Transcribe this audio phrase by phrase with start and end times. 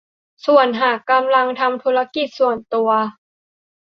[0.45, 2.89] ส่วนหากกำลังทำธุรกิจส่วนตัว